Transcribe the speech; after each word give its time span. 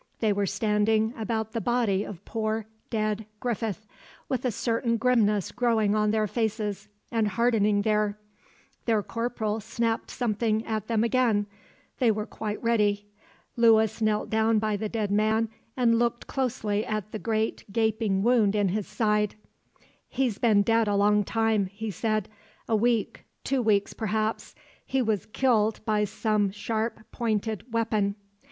They 0.19 0.33
were 0.33 0.47
standing 0.47 1.13
about 1.15 1.51
the 1.51 1.61
body 1.61 2.03
of 2.03 2.25
poor, 2.25 2.65
dead 2.89 3.27
Griffith, 3.39 3.85
with 4.27 4.43
a 4.43 4.49
certain 4.51 4.97
grimness 4.97 5.51
growing 5.51 5.93
on 5.93 6.09
their 6.09 6.25
faces 6.25 6.87
and 7.11 7.27
hardening 7.27 7.83
there. 7.83 8.17
Their 8.85 9.03
corporal 9.03 9.59
snapped 9.59 10.09
something 10.09 10.65
at 10.65 10.87
them 10.87 11.03
again; 11.03 11.45
they 11.99 12.09
were 12.09 12.25
quite 12.25 12.59
ready. 12.63 13.09
Lewis 13.55 14.01
knelt 14.01 14.31
down 14.31 14.57
by 14.57 14.75
the 14.75 14.89
dead 14.89 15.11
man 15.11 15.49
and 15.77 15.99
looked 15.99 16.25
closely 16.25 16.83
at 16.83 17.11
the 17.11 17.19
great 17.19 17.63
gaping 17.71 18.23
wound 18.23 18.55
in 18.55 18.69
his 18.69 18.87
side. 18.87 19.35
"He's 20.09 20.39
been 20.39 20.63
dead 20.63 20.87
a 20.87 20.95
long 20.95 21.23
time," 21.23 21.67
he 21.67 21.91
said. 21.91 22.27
"A 22.67 22.75
week, 22.75 23.23
two 23.43 23.61
weeks, 23.61 23.93
perhaps. 23.93 24.55
He 24.83 24.99
was 25.03 25.27
killed 25.27 25.79
by 25.85 26.05
some 26.05 26.49
sharp 26.49 26.99
pointed 27.11 27.71
weapon. 27.71 28.15